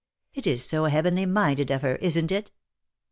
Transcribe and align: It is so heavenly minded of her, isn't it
It 0.33 0.47
is 0.47 0.65
so 0.65 0.85
heavenly 0.85 1.27
minded 1.27 1.69
of 1.69 1.83
her, 1.83 1.97
isn't 1.97 2.31
it 2.31 2.49